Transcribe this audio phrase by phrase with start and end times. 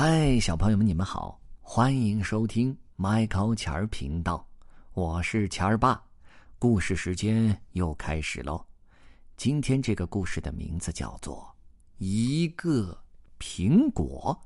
[0.00, 4.46] 嗨，小朋友们，你们好，欢迎收听麦考钱儿频道，
[4.92, 6.00] 我是钱儿爸。
[6.56, 8.64] 故事时间又开始喽。
[9.36, 11.52] 今天这个故事的名字叫做
[11.96, 12.96] 《一个
[13.40, 14.40] 苹果》。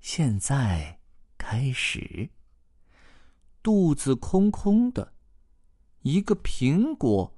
[0.00, 0.98] 现在
[1.36, 2.26] 开始。
[3.62, 5.12] 肚子空空的，
[6.00, 7.30] 一个苹果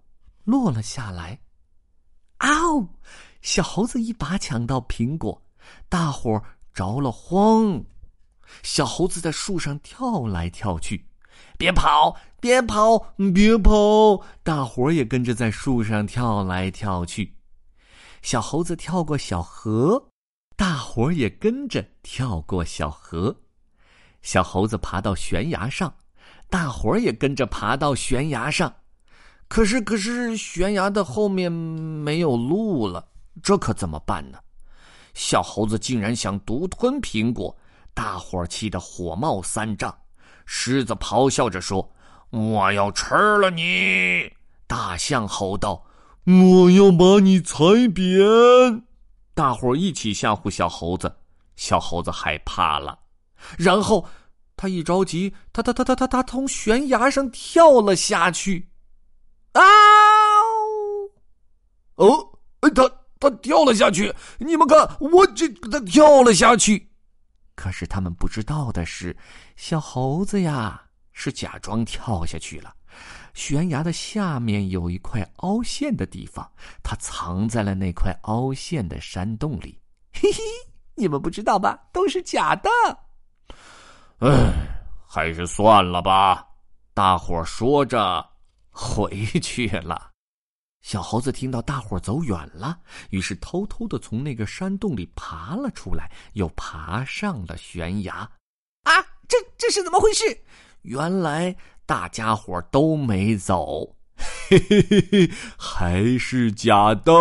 [0.44, 1.36] 落了下来。
[2.36, 2.88] 啊哦！
[3.42, 5.42] 小猴子一把抢到苹果，
[5.88, 6.44] 大伙儿。
[6.78, 7.82] 着了慌，
[8.62, 11.08] 小猴子在树上跳来跳去，
[11.58, 14.22] 别跑，别跑，别跑！
[14.44, 17.34] 大伙儿也跟着在树上跳来跳去。
[18.22, 20.10] 小猴子跳过小河，
[20.54, 23.34] 大伙儿也跟着跳过小河。
[24.22, 25.92] 小猴子爬到悬崖上，
[26.48, 28.72] 大伙儿也跟着爬到悬崖上。
[29.48, 33.08] 可是，可是悬崖的后面没有路了，
[33.42, 34.38] 这可怎么办呢？
[35.18, 37.54] 小猴子竟然想独吞苹果，
[37.92, 39.92] 大伙儿气得火冒三丈。
[40.46, 41.90] 狮子咆哮着说
[42.30, 44.32] ：“我要吃了你！”
[44.68, 45.84] 大象吼道
[46.24, 47.56] ：“我要把你踩
[47.92, 48.84] 扁！”
[49.34, 51.12] 大伙儿一起吓唬小猴子，
[51.56, 52.96] 小猴子害怕了。
[53.58, 54.06] 然后
[54.56, 58.68] 他一着急，他他他他他他从悬崖上跳了下去。
[59.54, 59.62] 啊！
[61.96, 62.27] 哦，
[63.42, 66.88] 跳了下去，你们看，我这他跳了下去。
[67.54, 69.16] 可是他们不知道的是，
[69.56, 70.80] 小猴子呀
[71.12, 72.74] 是假装跳下去了。
[73.34, 76.48] 悬崖的下面有一块凹陷的地方，
[76.82, 79.80] 他藏在了那块凹陷的山洞里。
[80.12, 80.40] 嘿嘿，
[80.96, 81.78] 你们不知道吧？
[81.92, 82.70] 都是假的。
[84.18, 84.52] 唉，
[85.06, 86.44] 还是算了吧。
[86.94, 88.24] 大伙说着
[88.70, 90.10] 回去了。
[90.80, 92.78] 小猴子听到大伙走远了，
[93.10, 98.30] 于是偷偷的从那个山洞里爬了出来，又爬上了悬崖。
[98.84, 98.92] 啊，
[99.28, 100.24] 这这是怎么回事？
[100.82, 107.12] 原来大家伙都没走，嘿嘿嘿嘿，还是假的。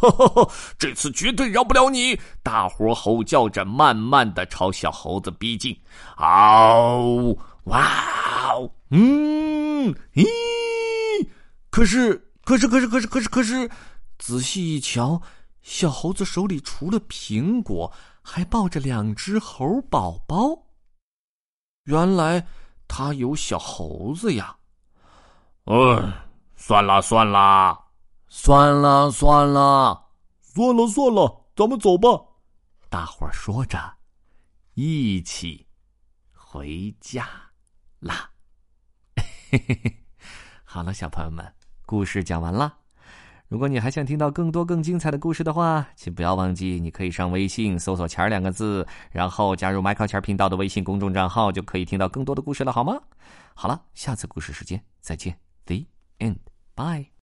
[0.78, 2.18] 这次绝对饶不了你！
[2.42, 5.76] 大伙吼叫着，慢慢的朝小猴子逼近。
[6.16, 7.36] 嗷！
[7.64, 8.56] 哇！
[8.90, 9.94] 嗯！
[10.14, 10.24] 咦！
[11.68, 12.25] 可是。
[12.46, 13.68] 可是，可是，可是，可是，可是，
[14.18, 15.20] 仔细一瞧，
[15.62, 17.92] 小猴子手里除了苹果，
[18.22, 20.68] 还抱着两只猴宝宝。
[21.86, 22.46] 原来
[22.86, 24.58] 他有小猴子呀！
[25.64, 26.12] 嗯，
[26.54, 27.84] 算了，算了，
[28.28, 30.08] 算了，算了，
[30.40, 32.08] 算了，算了，咱们走吧。
[32.88, 33.96] 大伙儿说着，
[34.74, 35.66] 一起
[36.32, 37.28] 回家
[37.98, 38.30] 啦。
[39.50, 40.04] 嘿嘿嘿，
[40.62, 41.52] 好了，小朋友们。
[41.86, 42.78] 故事讲完了，
[43.48, 53.00] 如果你还想听到更多更精彩的故事的话，请不要忘记，你可以上微信搜索“钱儿”两个字，然后加入麦克钱儿频道的微信公众账号，就可以听到更多的故事了，好吗？
[53.54, 55.86] 好了，下次故事时间再见，The
[56.18, 57.06] end，bye。